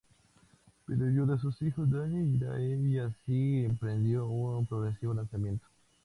[0.87, 5.67] Pidió ayuda a sus hijos Danny y Dae, y así emprendió un progresivo relanzamiento.